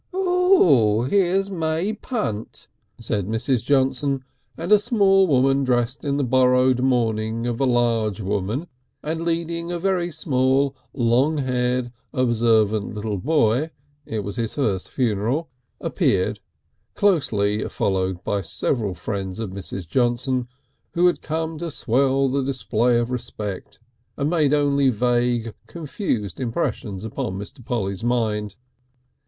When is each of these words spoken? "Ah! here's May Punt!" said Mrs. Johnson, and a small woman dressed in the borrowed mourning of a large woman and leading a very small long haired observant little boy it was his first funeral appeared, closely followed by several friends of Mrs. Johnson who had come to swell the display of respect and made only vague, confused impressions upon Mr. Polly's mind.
"Ah! 0.11 1.01
here's 1.01 1.51
May 1.51 1.93
Punt!" 1.93 2.67
said 2.99 3.27
Mrs. 3.27 3.63
Johnson, 3.63 4.23
and 4.57 4.71
a 4.71 4.79
small 4.79 5.27
woman 5.27 5.63
dressed 5.63 6.03
in 6.03 6.17
the 6.17 6.23
borrowed 6.23 6.79
mourning 6.79 7.45
of 7.45 7.59
a 7.59 7.67
large 7.67 8.19
woman 8.19 8.65
and 9.03 9.21
leading 9.21 9.71
a 9.71 9.77
very 9.77 10.09
small 10.09 10.75
long 10.91 11.37
haired 11.37 11.91
observant 12.13 12.95
little 12.95 13.19
boy 13.19 13.69
it 14.07 14.23
was 14.23 14.37
his 14.37 14.55
first 14.55 14.89
funeral 14.89 15.51
appeared, 15.79 16.39
closely 16.95 17.63
followed 17.69 18.23
by 18.23 18.41
several 18.41 18.95
friends 18.95 19.37
of 19.37 19.51
Mrs. 19.51 19.87
Johnson 19.87 20.47
who 20.95 21.05
had 21.05 21.21
come 21.21 21.59
to 21.59 21.69
swell 21.69 22.27
the 22.27 22.41
display 22.41 22.97
of 22.97 23.11
respect 23.11 23.79
and 24.17 24.31
made 24.31 24.51
only 24.51 24.89
vague, 24.89 25.53
confused 25.67 26.39
impressions 26.39 27.05
upon 27.05 27.37
Mr. 27.37 27.63
Polly's 27.63 28.03
mind. 28.03 28.55